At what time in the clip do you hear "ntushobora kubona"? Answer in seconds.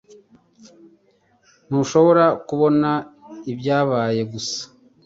1.67-2.89